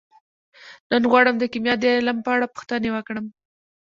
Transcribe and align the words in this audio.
نن 0.91 1.03
غواړم 1.11 1.35
د 1.39 1.43
کیمیا 1.51 1.75
د 1.79 1.85
علم 1.97 2.17
په 2.25 2.29
اړه 2.35 2.51
پوښتنې 2.55 2.89
وکړم. 2.91 3.25